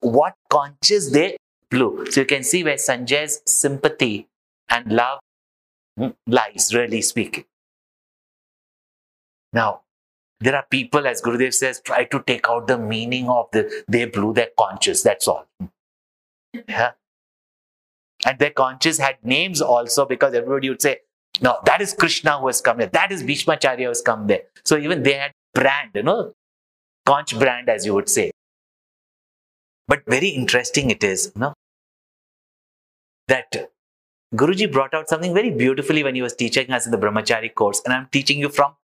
what 0.00 0.34
conches 0.50 1.12
they 1.12 1.36
blew. 1.70 2.06
So 2.10 2.20
you 2.22 2.26
can 2.26 2.42
see 2.42 2.64
where 2.64 2.76
Sanjay's 2.76 3.40
sympathy 3.46 4.26
and 4.68 4.90
love 4.92 5.20
mm, 5.98 6.14
lies, 6.26 6.74
really 6.74 7.00
speaking. 7.02 7.44
Now, 9.52 9.82
there 10.44 10.56
are 10.56 10.66
people, 10.70 11.06
as 11.06 11.22
Gurudev 11.22 11.54
says, 11.54 11.80
try 11.84 12.04
to 12.04 12.22
take 12.26 12.48
out 12.48 12.66
the 12.66 12.78
meaning 12.78 13.28
of 13.28 13.48
the 13.52 13.84
they 13.88 14.04
blew 14.04 14.34
their 14.34 14.50
conches. 14.58 15.02
That's 15.02 15.26
all. 15.26 15.46
Yeah. 16.68 16.92
And 18.26 18.38
their 18.38 18.50
conches 18.50 18.98
had 18.98 19.16
names 19.24 19.60
also 19.60 20.04
because 20.04 20.34
everybody 20.34 20.68
would 20.68 20.82
say, 20.82 20.98
no, 21.40 21.58
that 21.64 21.80
is 21.80 21.94
Krishna 21.94 22.38
who 22.38 22.46
has 22.46 22.60
come 22.60 22.78
there. 22.78 22.86
That 22.86 23.10
is 23.10 23.22
Bhishmacharya 23.22 23.78
who 23.78 23.88
has 23.88 24.02
come 24.02 24.26
there. 24.26 24.42
So 24.64 24.76
even 24.76 25.02
they 25.02 25.14
had 25.14 25.32
brand, 25.54 25.90
you 25.94 26.02
know, 26.02 26.34
conch 27.06 27.36
brand, 27.38 27.68
as 27.68 27.84
you 27.86 27.94
would 27.94 28.08
say. 28.08 28.30
But 29.88 30.02
very 30.06 30.28
interesting 30.28 30.90
it 30.90 31.02
is, 31.02 31.32
you 31.34 31.40
know, 31.40 31.54
that 33.28 33.70
Guruji 34.34 34.70
brought 34.70 34.94
out 34.94 35.08
something 35.08 35.34
very 35.34 35.50
beautifully 35.50 36.04
when 36.04 36.14
he 36.14 36.22
was 36.22 36.34
teaching 36.34 36.70
us 36.70 36.86
in 36.86 36.92
the 36.92 36.98
Brahmachari 36.98 37.54
course. 37.54 37.82
And 37.84 37.94
I'm 37.94 38.08
teaching 38.12 38.38
you 38.38 38.48
from 38.48 38.74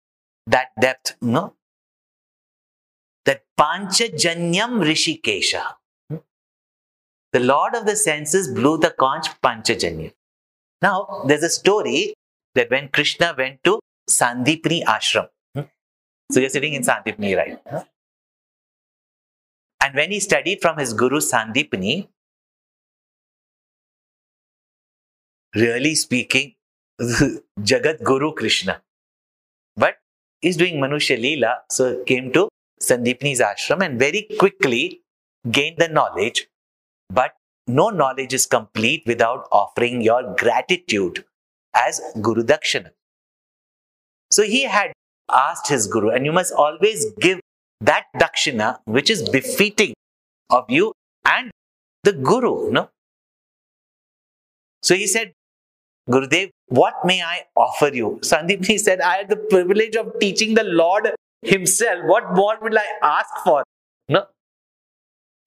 that 0.47 0.69
depth, 0.79 1.15
know, 1.21 1.53
that 3.25 3.43
Panchajanyam 3.59 4.81
Rishikesha. 4.83 5.63
The 7.33 7.39
Lord 7.39 7.75
of 7.75 7.85
the 7.85 7.95
senses 7.95 8.49
blew 8.49 8.77
the 8.77 8.91
conch 8.91 9.27
Panchajanya. 9.41 10.13
Now, 10.81 11.23
there's 11.27 11.43
a 11.43 11.49
story 11.49 12.13
that 12.55 12.69
when 12.69 12.89
Krishna 12.89 13.33
went 13.37 13.63
to 13.63 13.79
Sandipni 14.09 14.83
ashram. 14.83 15.27
So 16.31 16.39
you're 16.39 16.49
sitting 16.49 16.73
in 16.73 16.81
Sandipni, 16.83 17.37
right? 17.37 17.59
And 19.83 19.95
when 19.95 20.11
he 20.11 20.19
studied 20.19 20.61
from 20.61 20.77
his 20.77 20.93
guru 20.93 21.19
Sandipni, 21.19 22.07
really 25.55 25.95
speaking, 25.95 26.55
Jagat 27.01 28.03
Guru 28.03 28.33
Krishna. 28.33 28.81
But 29.75 29.97
he's 30.41 30.57
doing 30.57 30.79
Manusha 30.79 31.17
Leela, 31.19 31.57
so 31.69 32.03
came 32.03 32.31
to 32.33 32.49
Sandipni's 32.81 33.39
ashram 33.39 33.83
and 33.85 33.99
very 33.99 34.27
quickly 34.39 35.01
gained 35.49 35.77
the 35.77 35.87
knowledge. 35.87 36.47
But 37.09 37.33
no 37.67 37.89
knowledge 37.89 38.33
is 38.33 38.45
complete 38.45 39.03
without 39.05 39.47
offering 39.51 40.01
your 40.01 40.35
gratitude 40.37 41.25
as 41.75 42.01
Guru 42.21 42.43
Dakshana. 42.43 42.91
So 44.31 44.43
he 44.43 44.63
had 44.63 44.93
asked 45.31 45.67
his 45.67 45.87
Guru, 45.87 46.09
and 46.09 46.25
you 46.25 46.31
must 46.31 46.53
always 46.53 47.05
give 47.19 47.39
that 47.81 48.05
Dakshana 48.15 48.79
which 48.85 49.09
is 49.09 49.27
befitting 49.29 49.93
of 50.49 50.65
you 50.69 50.93
and 51.25 51.51
the 52.03 52.13
Guru. 52.13 52.71
No? 52.71 52.89
So 54.81 54.95
he 54.95 55.07
said, 55.07 55.33
Gurudev, 56.09 56.49
what 56.71 56.93
may 57.03 57.21
I 57.21 57.41
offer 57.57 57.89
you? 57.93 58.17
Sandipni 58.23 58.79
said, 58.79 59.01
I 59.01 59.17
had 59.17 59.29
the 59.29 59.35
privilege 59.35 59.97
of 59.97 60.17
teaching 60.21 60.53
the 60.53 60.63
Lord 60.63 61.11
Himself. 61.41 61.99
What 62.05 62.33
more 62.33 62.57
will 62.61 62.77
I 62.77 62.85
ask 63.03 63.43
for? 63.43 63.63
No. 64.07 64.27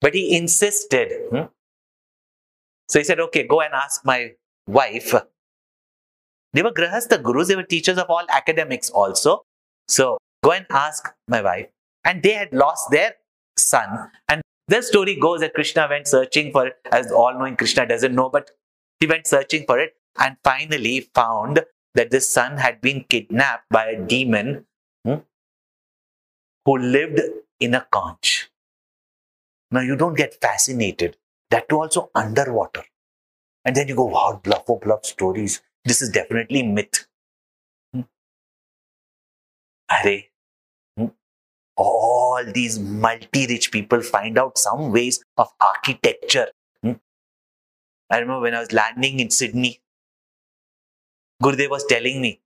But 0.01 0.13
he 0.13 0.37
insisted. 0.37 1.13
hmm? 1.31 1.45
So 2.89 2.99
he 2.99 3.03
said, 3.03 3.19
okay, 3.19 3.47
go 3.47 3.61
and 3.61 3.73
ask 3.73 4.05
my 4.05 4.33
wife. 4.67 5.15
They 6.53 6.61
were 6.61 6.71
Grahastha 6.71 7.21
Gurus, 7.23 7.47
they 7.47 7.55
were 7.55 7.63
teachers 7.63 7.97
of 7.97 8.07
all 8.07 8.25
academics 8.29 8.91
also. 8.91 9.41
So 9.87 10.19
go 10.43 10.51
and 10.51 10.67
ask 10.69 11.11
my 11.27 11.41
wife. 11.41 11.69
And 12.03 12.21
they 12.21 12.33
had 12.33 12.53
lost 12.53 12.91
their 12.91 13.15
son. 13.57 14.11
And 14.29 14.43
the 14.67 14.83
story 14.83 15.15
goes 15.15 15.39
that 15.39 15.55
Krishna 15.55 15.87
went 15.89 16.07
searching 16.07 16.51
for 16.51 16.67
it, 16.67 16.75
as 16.91 17.11
all 17.11 17.33
knowing 17.33 17.55
Krishna 17.55 17.87
doesn't 17.87 18.13
know, 18.13 18.29
but 18.29 18.51
he 18.99 19.07
went 19.07 19.25
searching 19.25 19.65
for 19.65 19.79
it 19.79 19.95
and 20.17 20.37
finally 20.43 21.01
found 21.13 21.65
that 21.93 22.11
the 22.11 22.21
son 22.21 22.57
had 22.57 22.81
been 22.81 23.05
kidnapped 23.09 23.69
by 23.69 23.87
a 23.87 24.01
demon 24.01 24.65
hmm, 25.03 25.15
who 26.65 26.77
lived 26.77 27.21
in 27.59 27.73
a 27.73 27.87
conch. 27.91 28.49
Now 29.71 29.81
you 29.81 29.95
don't 29.95 30.15
get 30.17 30.39
fascinated. 30.41 31.17
That 31.49 31.69
too 31.69 31.81
also 31.81 32.09
underwater. 32.15 32.83
And 33.63 33.75
then 33.75 33.87
you 33.87 33.95
go, 33.95 34.05
wow, 34.05 34.39
bluff 34.43 34.63
oh 34.69 34.77
bluff 34.77 35.05
stories. 35.05 35.61
This 35.83 36.01
is 36.01 36.09
definitely 36.09 36.63
myth. 36.63 37.07
Hmm. 37.93 38.01
Are 39.89 40.21
hmm, 40.97 41.05
all 41.75 42.43
these 42.53 42.79
multi-rich 42.79 43.71
people 43.71 44.01
find 44.01 44.37
out 44.37 44.57
some 44.57 44.91
ways 44.91 45.23
of 45.37 45.49
architecture 45.59 46.47
hmm, 46.81 46.93
I 48.09 48.19
remember 48.19 48.41
when 48.41 48.53
I 48.55 48.59
was 48.59 48.71
landing 48.71 49.19
in 49.19 49.29
Sydney, 49.29 49.79
Gurudev 51.41 51.69
was 51.69 51.85
telling 51.85 52.21
me, 52.21 52.41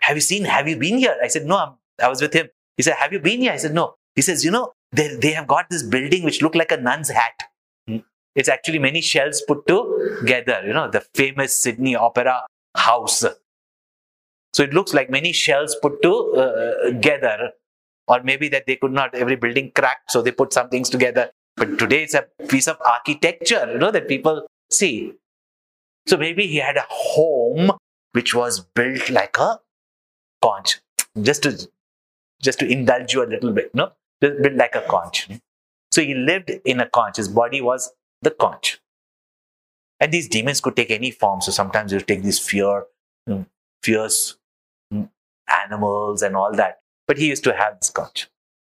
Have 0.00 0.16
you 0.16 0.20
seen, 0.20 0.44
have 0.44 0.68
you 0.68 0.76
been 0.76 0.98
here? 0.98 1.16
I 1.22 1.28
said, 1.28 1.46
No, 1.46 1.58
I'm, 1.58 1.72
I 2.02 2.08
was 2.08 2.20
with 2.20 2.32
him. 2.32 2.48
He 2.76 2.82
said, 2.82 2.94
Have 2.94 3.12
you 3.12 3.20
been 3.20 3.40
here? 3.40 3.52
I 3.52 3.56
said, 3.56 3.74
No. 3.74 3.94
He 4.14 4.22
says, 4.22 4.44
You 4.44 4.50
know, 4.50 4.72
they, 4.92 5.14
they 5.16 5.32
have 5.32 5.46
got 5.46 5.68
this 5.70 5.82
building 5.82 6.24
which 6.24 6.42
looked 6.42 6.56
like 6.56 6.72
a 6.72 6.76
nun's 6.76 7.10
hat. 7.10 7.42
Hmm. 7.86 7.98
It's 8.34 8.48
actually 8.48 8.78
many 8.78 9.00
shells 9.00 9.42
put 9.46 9.66
together, 9.66 10.62
you 10.66 10.72
know, 10.72 10.90
the 10.90 11.00
famous 11.14 11.54
Sydney 11.54 11.96
Opera 11.96 12.46
House. 12.76 13.24
So 14.52 14.62
it 14.62 14.72
looks 14.72 14.94
like 14.94 15.10
many 15.10 15.32
shells 15.32 15.76
put 15.82 16.00
together, 16.02 17.50
or 18.08 18.22
maybe 18.22 18.48
that 18.48 18.66
they 18.66 18.76
could 18.76 18.92
not, 18.92 19.14
every 19.14 19.36
building 19.36 19.70
cracked, 19.74 20.10
so 20.10 20.22
they 20.22 20.32
put 20.32 20.52
some 20.52 20.70
things 20.70 20.88
together. 20.88 21.30
But 21.56 21.78
today 21.78 22.04
it's 22.04 22.14
a 22.14 22.26
piece 22.48 22.68
of 22.68 22.78
architecture, 22.86 23.70
you 23.70 23.78
know, 23.78 23.90
that 23.90 24.08
people 24.08 24.46
see. 24.70 25.12
So 26.06 26.16
maybe 26.16 26.46
he 26.46 26.56
had 26.56 26.76
a 26.76 26.86
home 26.88 27.72
which 28.16 28.34
was 28.34 28.60
built 28.60 29.10
like 29.10 29.36
a 29.38 29.60
conch, 30.42 30.80
just 31.20 31.42
to 31.42 31.50
just 32.42 32.58
to 32.60 32.66
indulge 32.66 33.12
you 33.12 33.22
a 33.22 33.28
little 33.34 33.52
bit, 33.52 33.74
no? 33.74 33.92
Just 34.22 34.42
built 34.42 34.54
like 34.54 34.74
a 34.74 34.80
conch. 34.80 35.28
So 35.92 36.02
he 36.02 36.14
lived 36.14 36.50
in 36.64 36.80
a 36.80 36.88
conch. 36.88 37.18
His 37.18 37.28
body 37.28 37.60
was 37.60 37.92
the 38.22 38.30
conch. 38.30 38.80
And 40.00 40.12
these 40.12 40.28
demons 40.28 40.62
could 40.62 40.76
take 40.76 40.90
any 40.90 41.10
form. 41.10 41.42
So 41.42 41.52
sometimes 41.52 41.92
would 41.92 42.08
take 42.08 42.22
these 42.22 42.38
fear, 42.38 42.84
mm, 43.28 43.44
fierce 43.82 44.38
mm, 44.92 45.10
animals 45.64 46.22
and 46.22 46.36
all 46.36 46.54
that. 46.54 46.80
But 47.06 47.18
he 47.18 47.28
used 47.28 47.44
to 47.44 47.54
have 47.54 47.80
this 47.80 47.90
conch. 47.90 48.28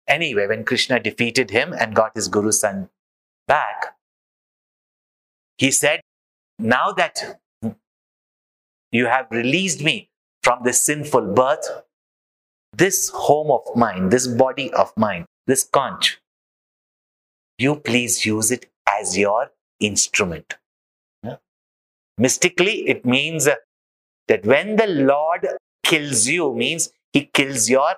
Anyway, 0.07 0.47
when 0.47 0.63
Krishna 0.63 0.99
defeated 0.99 1.51
him 1.51 1.71
and 1.71 1.95
got 1.95 2.15
his 2.15 2.27
Guru 2.27 2.51
son 2.51 2.89
back, 3.47 3.95
he 5.57 5.71
said, 5.71 6.01
Now 6.57 6.91
that 6.93 7.39
you 8.95 9.07
have 9.07 9.27
released 9.31 9.83
me 9.83 10.09
from 10.43 10.63
this 10.63 10.81
sinful 10.81 11.33
birth, 11.33 11.67
this 12.73 13.09
home 13.09 13.51
of 13.51 13.75
mine, 13.75 14.09
this 14.09 14.27
body 14.27 14.71
of 14.73 14.91
mine, 14.95 15.25
this 15.47 15.63
conch, 15.63 16.19
you 17.57 17.75
please 17.75 18.25
use 18.25 18.51
it 18.51 18.69
as 18.87 19.17
your 19.17 19.51
instrument. 19.79 20.55
Yeah? 21.23 21.37
Mystically, 22.17 22.87
it 22.87 23.05
means 23.05 23.45
that 24.27 24.45
when 24.45 24.75
the 24.75 24.87
Lord 24.87 25.47
kills 25.83 26.27
you, 26.27 26.53
means 26.53 26.89
he 27.13 27.25
kills 27.25 27.69
your 27.69 27.95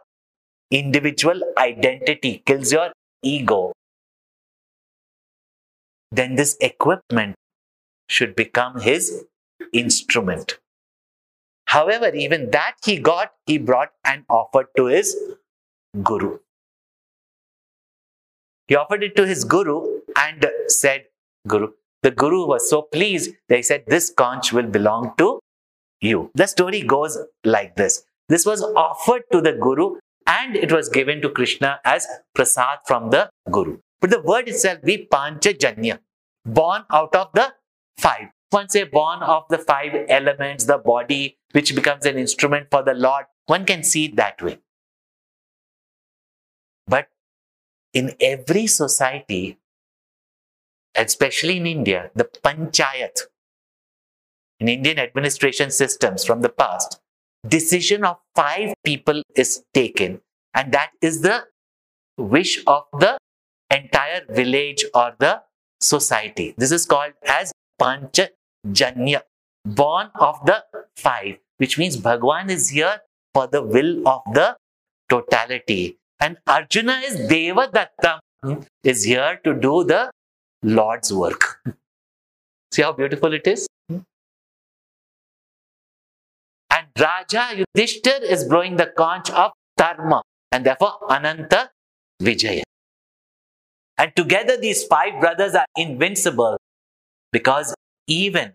individual 0.71 1.41
identity, 1.57 2.43
kills 2.45 2.71
your 2.71 2.91
ego. 3.23 3.73
Then 6.11 6.35
this 6.35 6.57
equipment 6.61 7.35
should 8.09 8.35
become 8.35 8.79
his 8.79 9.25
instrument. 9.73 10.59
However, 11.67 12.09
even 12.13 12.51
that 12.51 12.75
he 12.85 12.97
got, 12.97 13.33
he 13.45 13.57
brought 13.57 13.89
and 14.03 14.23
offered 14.29 14.67
to 14.77 14.85
his 14.85 15.15
guru. 16.01 16.39
He 18.67 18.75
offered 18.75 19.03
it 19.03 19.15
to 19.15 19.25
his 19.25 19.43
guru 19.43 20.01
and 20.17 20.45
said, 20.67 21.05
Guru. 21.47 21.71
The 22.03 22.11
guru 22.11 22.45
was 22.45 22.69
so 22.69 22.81
pleased 22.81 23.31
that 23.47 23.57
he 23.57 23.63
said, 23.63 23.83
This 23.87 24.09
conch 24.09 24.51
will 24.51 24.67
belong 24.67 25.13
to 25.17 25.39
you. 26.01 26.31
The 26.35 26.47
story 26.47 26.81
goes 26.81 27.17
like 27.43 27.75
this. 27.75 28.03
This 28.29 28.45
was 28.45 28.61
offered 28.61 29.23
to 29.31 29.41
the 29.41 29.53
guru 29.53 29.99
and 30.25 30.55
it 30.55 30.71
was 30.71 30.89
given 30.89 31.21
to 31.21 31.29
Krishna 31.29 31.79
as 31.85 32.05
prasad 32.35 32.79
from 32.85 33.09
the 33.09 33.29
guru. 33.49 33.77
But 34.01 34.09
the 34.09 34.21
word 34.21 34.49
itself, 34.49 34.79
we 34.83 35.07
panchajanya, 35.07 35.99
born 36.45 36.83
out 36.91 37.15
of 37.15 37.29
the 37.33 37.53
five. 37.97 38.27
One 38.49 38.69
say 38.69 38.83
born 38.85 39.23
of 39.23 39.43
the 39.49 39.57
five 39.57 39.93
elements, 40.07 40.65
the 40.65 40.77
body, 40.77 41.37
which 41.51 41.75
becomes 41.75 42.05
an 42.05 42.17
instrument 42.17 42.67
for 42.71 42.81
the 42.81 42.93
Lord. 42.93 43.25
One 43.45 43.65
can 43.65 43.83
see 43.83 44.05
it 44.05 44.15
that 44.15 44.41
way. 44.41 44.59
But 46.87 47.09
in 47.93 48.15
every 48.21 48.67
society, 48.67 49.57
especially 50.95 51.57
in 51.57 51.67
India, 51.67 52.11
the 52.15 52.25
panchayat, 52.25 53.21
in 54.59 54.69
Indian 54.69 54.99
administration 54.99 55.69
systems 55.69 56.23
from 56.23 56.41
the 56.41 56.49
past, 56.49 56.99
decision 57.47 58.03
of 58.05 58.17
five 58.35 58.73
people 58.83 59.21
is 59.35 59.63
taken, 59.73 60.21
and 60.53 60.71
that 60.71 60.91
is 61.01 61.21
the 61.21 61.45
wish 62.17 62.63
of 62.65 62.85
the 62.93 63.17
entire 63.69 64.21
village 64.29 64.85
or 64.93 65.13
the 65.19 65.41
society. 65.81 66.55
This 66.57 66.71
is 66.71 66.85
called 66.85 67.13
as 67.27 67.51
Panchajanya, 68.67 69.21
born 69.65 70.09
of 70.15 70.45
the 70.45 70.63
five, 70.95 71.37
which 71.57 71.77
means 71.77 71.97
Bhagwan 71.97 72.49
is 72.49 72.69
here 72.69 73.01
for 73.33 73.47
the 73.47 73.61
will 73.61 74.07
of 74.07 74.21
the 74.33 74.57
totality. 75.09 75.97
And 76.19 76.37
Arjuna 76.47 77.01
is 77.05 77.29
Devadatta, 77.29 78.19
hmm, 78.43 78.59
is 78.83 79.03
here 79.03 79.39
to 79.43 79.53
do 79.53 79.83
the 79.83 80.11
Lord's 80.63 81.13
work. 81.13 81.61
See 82.71 82.81
how 82.81 82.91
beautiful 82.91 83.33
it 83.33 83.45
is? 83.47 83.67
Hmm. 83.89 83.99
And 86.71 86.87
Raja 86.99 87.63
Yudhishthir 87.63 88.21
is 88.21 88.45
blowing 88.45 88.75
the 88.75 88.87
conch 88.87 89.29
of 89.29 89.51
Dharma 89.77 90.23
and 90.51 90.65
therefore 90.65 90.93
Ananta 91.09 91.69
Vijaya. 92.19 92.63
And 93.99 94.15
together 94.15 94.57
these 94.57 94.83
five 94.83 95.19
brothers 95.19 95.55
are 95.55 95.65
invincible 95.75 96.57
because 97.31 97.73
even 98.07 98.53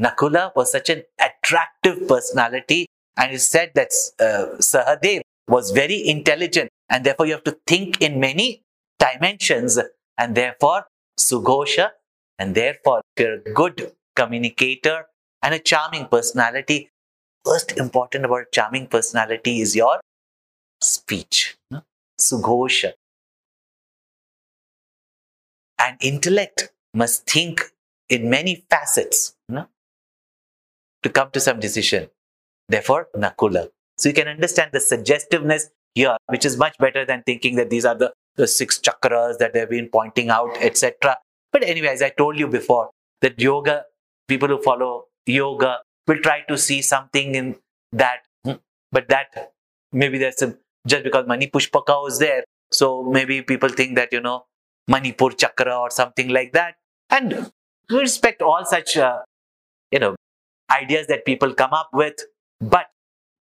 Nakula 0.00 0.54
was 0.56 0.72
such 0.72 0.88
an 0.88 1.02
attractive 1.18 2.08
personality 2.08 2.86
and 3.16 3.32
it 3.32 3.40
said 3.40 3.70
that 3.74 3.90
uh, 4.18 4.56
Sahadev 4.58 5.20
was 5.48 5.72
very 5.72 6.08
intelligent 6.08 6.70
and 6.88 7.04
therefore 7.04 7.26
you 7.26 7.32
have 7.32 7.44
to 7.44 7.58
think 7.66 8.00
in 8.00 8.18
many 8.18 8.62
dimensions 8.98 9.78
and 10.16 10.34
therefore 10.34 10.86
Sughosha 11.18 11.90
and 12.38 12.54
therefore 12.54 13.02
you're 13.18 13.34
a 13.34 13.52
good 13.52 13.92
communicator 14.16 15.06
and 15.42 15.54
a 15.54 15.58
charming 15.58 16.06
personality, 16.06 16.90
first 17.44 17.76
important 17.76 18.24
about 18.24 18.52
charming 18.52 18.86
personality 18.86 19.60
is 19.60 19.76
your 19.76 20.00
speech. 20.80 21.56
No? 21.70 21.82
Sughosha. 22.18 22.92
And 25.78 25.96
intellect 26.00 26.70
must 26.94 27.26
think 27.26 27.62
in 28.10 28.28
many 28.28 28.64
facets 28.68 29.34
to 31.02 31.08
come 31.08 31.30
to 31.30 31.40
some 31.40 31.60
decision. 31.60 32.08
Therefore, 32.68 33.08
Nakula. 33.16 33.68
So 33.96 34.08
you 34.08 34.14
can 34.14 34.28
understand 34.28 34.70
the 34.72 34.80
suggestiveness 34.80 35.70
here, 35.94 36.16
which 36.26 36.44
is 36.44 36.56
much 36.56 36.76
better 36.78 37.04
than 37.04 37.22
thinking 37.24 37.56
that 37.56 37.70
these 37.70 37.84
are 37.84 37.94
the, 37.94 38.12
the 38.36 38.46
six 38.46 38.78
chakras 38.78 39.38
that 39.38 39.52
they've 39.52 39.68
been 39.68 39.88
pointing 39.88 40.30
out, 40.30 40.56
etc. 40.60 41.16
But 41.52 41.64
anyway, 41.64 41.88
as 41.88 42.02
I 42.02 42.10
told 42.10 42.38
you 42.38 42.46
before, 42.46 42.90
that 43.22 43.40
yoga, 43.40 43.84
people 44.28 44.48
who 44.48 44.62
follow 44.62 45.06
yoga 45.26 45.80
will 46.06 46.18
try 46.18 46.42
to 46.48 46.56
see 46.56 46.82
something 46.82 47.34
in 47.34 47.56
that. 47.92 48.20
Hmm, 48.44 48.54
but 48.92 49.08
that 49.08 49.52
maybe 49.92 50.18
there's 50.18 50.38
some 50.38 50.58
just 50.86 51.04
because 51.04 51.26
Manipushpaka 51.26 52.02
was 52.02 52.18
there. 52.18 52.44
So 52.70 53.02
maybe 53.02 53.42
people 53.42 53.68
think 53.68 53.96
that, 53.96 54.12
you 54.12 54.20
know, 54.20 54.46
Manipur 54.88 55.30
chakra 55.30 55.76
or 55.76 55.90
something 55.90 56.28
like 56.28 56.52
that. 56.52 56.76
And 57.10 57.50
we 57.90 57.98
respect 57.98 58.42
all 58.42 58.64
such, 58.64 58.96
uh, 58.96 59.20
you 59.90 59.98
know, 59.98 60.16
ideas 60.70 61.06
that 61.08 61.24
people 61.24 61.54
come 61.54 61.72
up 61.72 61.90
with. 61.92 62.14
But 62.60 62.86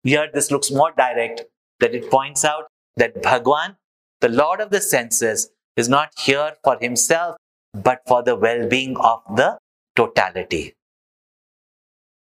here 0.03 0.29
this 0.33 0.51
looks 0.51 0.71
more 0.71 0.91
direct 0.97 1.43
that 1.79 1.93
it 1.93 2.09
points 2.09 2.43
out 2.43 2.67
that 2.97 3.21
Bhagwan, 3.21 3.77
the 4.19 4.29
Lord 4.29 4.61
of 4.61 4.69
the 4.69 4.81
senses, 4.81 5.51
is 5.77 5.87
not 5.87 6.11
here 6.17 6.53
for 6.63 6.77
himself, 6.79 7.37
but 7.73 8.01
for 8.07 8.23
the 8.23 8.35
well 8.35 8.67
being 8.67 8.97
of 8.97 9.21
the 9.35 9.57
totality. 9.95 10.73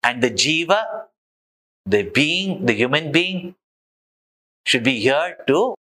And 0.03 0.21
the 0.21 0.29
jiva, 0.29 0.85
the 1.85 2.03
being, 2.03 2.65
the 2.65 2.73
human 2.73 3.11
being, 3.11 3.55
should 4.65 4.83
be 4.83 4.99
here 4.99 5.37
to 5.47 5.75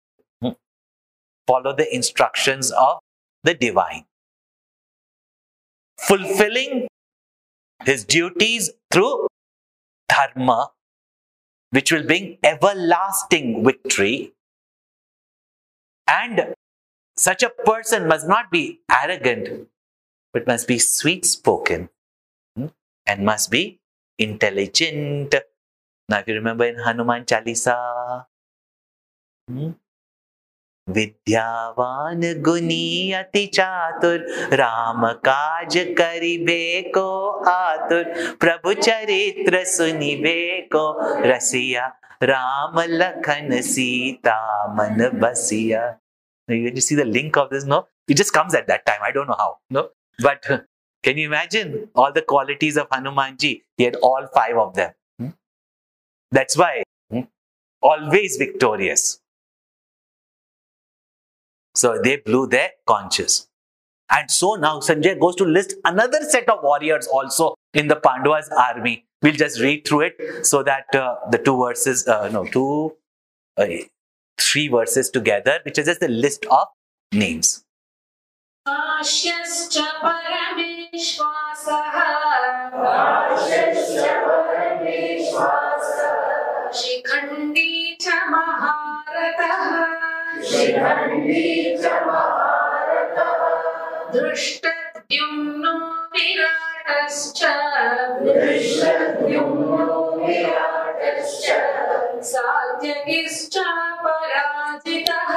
follow 1.46 1.74
the 1.74 1.92
instructions 1.94 2.70
of 2.70 2.98
the 3.42 3.54
divine. 3.54 4.04
Fulfilling 6.06 6.88
his 7.84 8.04
duties 8.04 8.70
through 8.90 9.28
dharma, 10.08 10.70
which 11.70 11.90
will 11.92 12.04
bring 12.04 12.38
everlasting 12.42 13.64
victory. 13.64 14.32
And 16.06 16.54
such 17.16 17.42
a 17.42 17.50
person 17.50 18.08
must 18.08 18.26
not 18.28 18.50
be 18.50 18.80
arrogant, 18.90 19.68
but 20.32 20.46
must 20.46 20.68
be 20.68 20.78
sweet 20.78 21.24
spoken 21.24 21.88
and 23.06 23.24
must 23.24 23.50
be 23.50 23.80
intelligent. 24.18 25.34
Now, 26.08 26.18
if 26.20 26.28
you 26.28 26.34
remember 26.34 26.64
in 26.64 26.76
Hanuman 26.78 27.24
Chalisa, 27.24 28.26
hmm, 29.48 29.70
विद्यावान 30.90 32.20
गुनी 32.42 33.12
अति 33.12 33.46
चातुर 33.54 34.26
राम 34.52 35.06
काज 35.26 35.76
करिबे 35.98 36.90
को 36.94 37.08
आतुर 37.50 38.04
प्रभु 38.40 38.72
चरित्र 38.74 39.64
सुनिबे 39.64 40.60
को 40.74 40.84
रसिया 41.30 41.86
राम 42.22 42.80
लखन 42.88 43.60
सीता 43.62 44.40
मन 44.74 45.08
बसिया 45.20 45.90
you 46.48 46.82
see 46.84 46.96
the 46.96 47.04
link 47.04 47.36
of 47.36 47.50
this 47.50 47.64
no 47.64 47.76
it 48.08 48.16
just 48.16 48.32
comes 48.32 48.54
at 48.54 48.66
that 48.66 48.84
time 48.84 49.04
i 49.08 49.10
don't 49.10 49.28
know 49.28 49.36
how 49.38 49.50
no 49.70 49.84
but 50.18 50.48
can 51.04 51.16
you 51.16 51.26
imagine 51.26 51.70
all 51.94 52.12
the 52.12 52.22
qualities 52.32 52.76
of 52.76 52.88
hanumanji 52.90 53.52
he 53.78 53.84
had 53.84 53.96
all 54.08 54.26
five 54.34 54.58
of 54.64 54.74
them 54.74 54.92
Hmm? 55.18 55.30
that's 56.32 56.56
why 56.56 56.82
hmm, 57.10 57.20
always 57.82 58.36
victorious 58.36 59.21
so 61.75 61.99
they 62.03 62.17
blew 62.17 62.47
their 62.47 62.71
conches. 62.85 63.47
And 64.09 64.31
so 64.31 64.55
now 64.55 64.79
Sanjay 64.79 65.19
goes 65.19 65.35
to 65.35 65.43
list 65.43 65.75
another 65.83 66.21
set 66.21 66.49
of 66.49 66.63
warriors 66.63 67.07
also 67.07 67.55
in 67.73 67.87
the 67.87 67.95
Pandavas 67.95 68.49
army. 68.49 69.05
We'll 69.21 69.33
just 69.33 69.59
read 69.59 69.85
through 69.87 70.01
it 70.01 70.45
so 70.45 70.63
that 70.63 70.93
uh, 70.95 71.15
the 71.29 71.37
two 71.39 71.57
verses, 71.57 72.07
uh, 72.07 72.29
no, 72.29 72.45
two, 72.45 72.95
uh, 73.57 73.65
three 74.37 74.67
verses 74.69 75.09
together, 75.09 75.59
which 75.65 75.77
is 75.77 75.87
just 75.87 76.01
a 76.01 76.07
list 76.07 76.45
of 76.45 76.67
names. 77.11 77.63
काश्यश्च 78.67 79.77
परमेश्वासः 80.03 81.97
Shikhandi 90.49 91.77
च 91.83 91.91
महारथः 92.07 93.41
दृष्टद्युम्नो 94.13 95.73
विराटश्च 96.13 97.43
सात्यकिश्च 102.31 103.57
पराजितः 104.03 105.33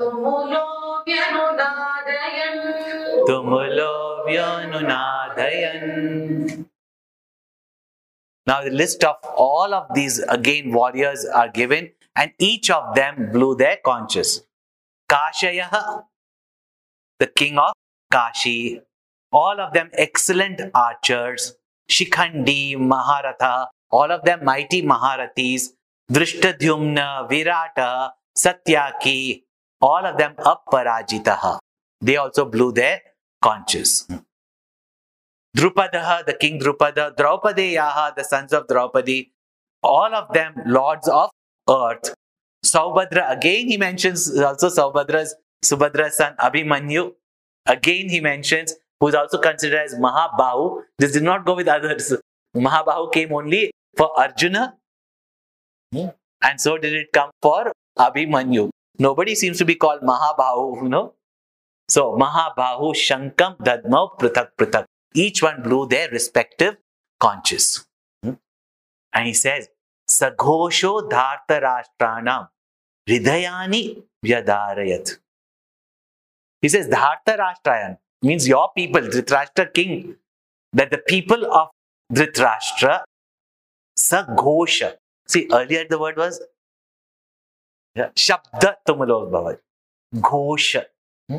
तुमुलो 0.00 0.64
व्यनुनादयन् 1.08 2.60
तुमुलो 3.28 3.92
व्यनुनादयन् 4.26 5.88
Now 8.46 8.62
the 8.64 8.70
list 8.70 9.04
of 9.04 9.16
all 9.36 9.74
of 9.74 9.94
these 9.94 10.18
again 10.28 10.72
warriors 10.72 11.24
are 11.24 11.48
given 11.48 11.90
and 12.16 12.32
each 12.38 12.70
of 12.70 12.94
them 12.96 13.30
blew 13.32 13.54
their 13.54 13.76
conches. 13.84 14.42
Kashayah, 15.08 16.02
the 17.20 17.28
king 17.28 17.58
of 17.58 17.74
Kashi, 18.11 18.81
all 19.31 19.59
of 19.59 19.73
them 19.73 19.89
excellent 19.93 20.61
archers. 20.73 21.55
Shikhandi, 21.89 22.75
Maharatha, 22.77 23.67
all 23.91 24.11
of 24.11 24.23
them 24.23 24.43
mighty 24.43 24.81
Maharathis. 24.81 25.69
Drishtadhyumna, 26.11 27.29
Virata, 27.29 28.11
Satyaki, 28.37 29.43
all 29.81 30.05
of 30.05 30.17
them 30.17 30.35
aparajitaha. 30.35 31.59
They 32.01 32.17
also 32.17 32.45
blew 32.45 32.71
their 32.71 33.01
conches. 33.41 34.07
Drupadaha, 35.57 36.25
the 36.25 36.33
king 36.33 36.59
Drupada, 36.59 37.15
Draupadeyaha, 37.15 38.15
the 38.15 38.23
sons 38.23 38.51
of 38.51 38.67
Draupadi, 38.67 39.31
all 39.81 40.13
of 40.13 40.33
them 40.33 40.53
lords 40.65 41.07
of 41.07 41.29
earth. 41.69 42.13
Saubhadra, 42.65 43.31
again 43.31 43.67
he 43.67 43.77
mentions 43.77 44.37
also 44.39 44.69
Saubhadra's 44.69 45.35
Subhadra's 45.63 46.17
son 46.17 46.35
Abhimanyu. 46.39 47.13
Again 47.65 48.09
he 48.09 48.19
mentions 48.21 48.75
who 48.99 49.07
is 49.07 49.15
also 49.15 49.39
considered 49.39 49.79
as 49.79 49.95
Mahabahu. 49.95 50.83
This 50.97 51.11
did 51.11 51.23
not 51.23 51.45
go 51.45 51.55
with 51.55 51.67
others. 51.67 52.13
Mahabahu 52.55 53.11
came 53.11 53.33
only 53.33 53.71
for 53.97 54.11
Arjuna. 54.17 54.75
And 55.91 56.61
so 56.61 56.77
did 56.77 56.93
it 56.93 57.11
come 57.11 57.31
for 57.41 57.71
Abhimanyu. 57.97 58.69
Nobody 58.99 59.35
seems 59.35 59.57
to 59.57 59.65
be 59.65 59.75
called 59.75 60.01
Mahabahu, 60.01 60.83
you 60.83 60.89
know. 60.89 61.13
So 61.87 62.15
Mahabahu, 62.15 62.93
Shankam, 62.93 63.57
Dadma, 63.57 64.17
Pratak, 64.17 64.49
Pratak. 64.57 64.85
Each 65.13 65.41
one 65.41 65.61
blew 65.63 65.87
their 65.87 66.09
respective 66.09 66.77
conches. 67.19 67.85
Hmm? 68.23 68.33
And 69.13 69.27
he 69.27 69.33
says, 69.33 69.69
Saghosho 70.09 71.09
Dharta 71.09 71.61
Rashtranam 71.61 72.49
Hridayani 73.07 74.03
Vyadarayat. 74.23 75.17
He 76.65 76.69
says, 76.69 76.87
Dharta 76.87 77.37
Rashtrayan 77.37 77.99
means 78.23 78.47
your 78.47 78.71
people, 78.75 79.01
Dhritarashtra 79.01 79.71
king, 79.71 80.15
that 80.73 80.89
the 80.89 80.97
people 80.97 81.45
of 81.45 81.67
Dhritarashtra, 82.11 83.01
Saghosha. 83.95 84.95
See, 85.27 85.47
earlier 85.51 85.85
the 85.87 85.99
word 85.99 86.17
was 86.17 86.41
yeah, 87.93 88.09
Shabda 88.15 88.77
Tumulo 88.87 89.29
Bhavat. 89.29 89.59
Ghosha. 90.15 90.85
Hmm? 91.29 91.37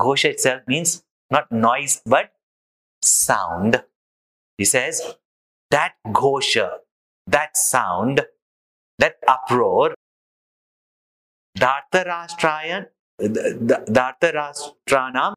Ghosha 0.00 0.30
itself 0.30 0.62
means 0.66 1.02
not 1.30 1.52
noise 1.52 2.00
but 2.06 2.32
sound. 3.02 3.84
He 4.56 4.64
says 4.64 5.02
that 5.70 5.96
ghosha, 6.06 6.78
that 7.26 7.58
sound, 7.58 8.22
that 8.98 9.16
uproar, 9.28 9.92
Dhartarashtrayan, 11.58 12.86
Dhartarashtranam 13.20 15.34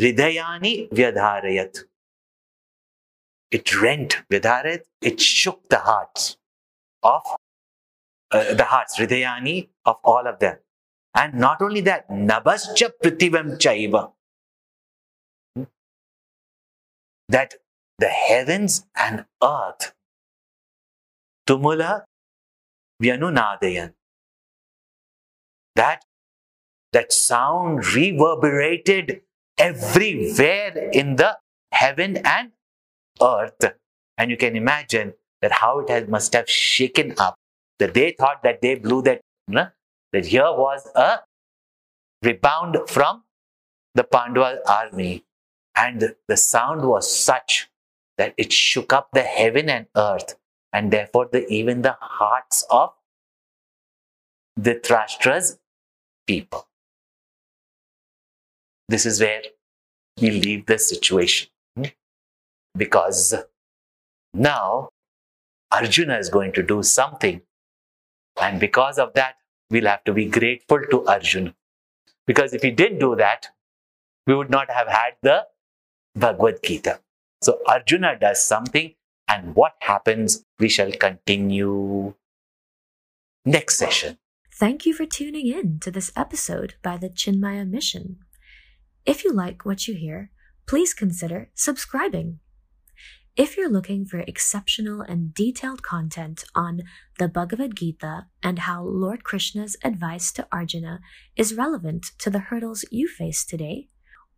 Hridayani 0.00 0.88
Vyadharayat. 0.90 1.84
It 3.50 3.80
rent, 3.80 4.22
Vyadharayat, 4.30 4.82
it 5.00 5.20
shook 5.20 5.68
the 5.68 5.78
hearts 5.78 6.36
of 7.02 7.22
uh, 8.30 8.54
the 8.54 8.64
hearts, 8.64 8.98
Hridayani, 8.98 9.68
of 9.84 9.96
all 10.02 10.26
of 10.26 10.38
them. 10.40 10.58
And 11.14 11.34
not 11.34 11.60
only 11.62 11.80
that, 11.82 12.10
Nabascha 12.10 12.90
Pritivam 13.02 13.58
Chaiva. 13.58 14.10
That 17.28 17.54
the 17.98 18.08
heavens 18.08 18.86
and 18.96 19.26
earth, 19.42 19.94
Tumula 21.46 22.04
Vyanunadayan. 23.00 23.94
That, 25.76 26.04
that 26.94 27.12
sound 27.12 27.86
reverberated 27.94 29.20
everywhere 29.58 30.90
in 30.92 31.16
the 31.16 31.36
heaven 31.72 32.16
and 32.24 32.52
earth. 33.20 33.74
And 34.16 34.30
you 34.30 34.36
can 34.36 34.56
imagine 34.56 35.14
that 35.42 35.52
how 35.52 35.80
it 35.80 35.90
has, 35.90 36.08
must 36.08 36.32
have 36.32 36.48
shaken 36.48 37.14
up. 37.18 37.34
That 37.80 37.94
they 37.94 38.12
thought 38.12 38.42
that 38.44 38.62
they 38.62 38.76
blew 38.76 39.02
that, 39.02 39.20
know, 39.48 39.68
that 40.12 40.26
here 40.26 40.44
was 40.44 40.88
a 40.94 41.18
rebound 42.22 42.78
from 42.86 43.24
the 43.94 44.04
Pandava 44.04 44.60
army. 44.66 45.24
And 45.76 46.14
the 46.28 46.36
sound 46.36 46.86
was 46.88 47.10
such 47.10 47.68
that 48.16 48.34
it 48.36 48.52
shook 48.52 48.92
up 48.92 49.08
the 49.12 49.22
heaven 49.22 49.68
and 49.68 49.86
earth, 49.96 50.36
and 50.72 50.92
therefore 50.92 51.28
the, 51.32 51.44
even 51.48 51.82
the 51.82 51.96
hearts 52.00 52.64
of 52.70 52.92
the 54.56 54.76
Thrashtra's 54.76 55.58
people. 56.28 56.68
This 58.88 59.06
is 59.06 59.20
where 59.20 59.42
we 60.20 60.30
leave 60.30 60.66
the 60.66 60.78
situation. 60.78 61.48
Hmm? 61.76 61.84
Because 62.76 63.34
now 64.32 64.90
Arjuna 65.72 66.18
is 66.18 66.28
going 66.28 66.52
to 66.52 66.62
do 66.62 66.82
something. 66.82 67.42
And 68.40 68.60
because 68.60 68.98
of 68.98 69.14
that, 69.14 69.36
we'll 69.70 69.86
have 69.86 70.04
to 70.04 70.12
be 70.12 70.26
grateful 70.26 70.80
to 70.90 71.06
Arjuna. 71.06 71.54
Because 72.26 72.54
if 72.54 72.62
he 72.62 72.70
didn't 72.70 72.98
do 72.98 73.16
that, 73.16 73.48
we 74.26 74.34
would 74.34 74.50
not 74.50 74.70
have 74.70 74.88
had 74.88 75.14
the 75.22 75.46
Bhagavad 76.14 76.62
Gita. 76.62 77.00
So 77.42 77.60
Arjuna 77.66 78.18
does 78.18 78.42
something, 78.42 78.94
and 79.28 79.54
what 79.54 79.74
happens, 79.80 80.44
we 80.58 80.68
shall 80.68 80.90
continue 80.92 82.14
next 83.44 83.76
session. 83.76 84.18
Thank 84.52 84.86
you 84.86 84.94
for 84.94 85.04
tuning 85.04 85.46
in 85.48 85.80
to 85.80 85.90
this 85.90 86.12
episode 86.16 86.74
by 86.82 86.96
the 86.96 87.10
Chinmaya 87.10 87.68
Mission. 87.68 88.23
If 89.06 89.22
you 89.22 89.32
like 89.32 89.66
what 89.66 89.86
you 89.86 89.94
hear, 89.94 90.30
please 90.66 90.94
consider 90.94 91.50
subscribing. 91.54 92.38
If 93.36 93.56
you're 93.56 93.68
looking 93.68 94.06
for 94.06 94.20
exceptional 94.20 95.02
and 95.02 95.34
detailed 95.34 95.82
content 95.82 96.44
on 96.54 96.82
the 97.18 97.28
Bhagavad 97.28 97.76
Gita 97.76 98.26
and 98.42 98.60
how 98.60 98.82
Lord 98.82 99.22
Krishna's 99.22 99.76
advice 99.84 100.32
to 100.32 100.46
Arjuna 100.50 101.00
is 101.36 101.54
relevant 101.54 102.12
to 102.18 102.30
the 102.30 102.38
hurdles 102.38 102.84
you 102.90 103.06
face 103.06 103.44
today, 103.44 103.88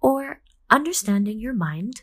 or 0.00 0.40
understanding 0.68 1.38
your 1.38 1.54
mind, 1.54 2.02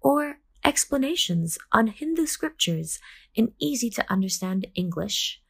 or 0.00 0.40
explanations 0.64 1.56
on 1.72 1.86
Hindu 1.86 2.26
scriptures 2.26 2.98
in 3.34 3.52
easy 3.58 3.88
to 3.90 4.12
understand 4.12 4.66
English, 4.74 5.40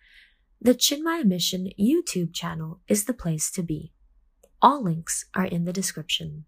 the 0.60 0.74
Chinmaya 0.74 1.24
Mission 1.24 1.70
YouTube 1.80 2.32
channel 2.32 2.82
is 2.86 3.06
the 3.06 3.14
place 3.14 3.50
to 3.50 3.64
be. 3.64 3.94
All 4.62 4.82
links 4.82 5.26
are 5.34 5.44
in 5.44 5.64
the 5.64 5.72
description. 5.72 6.46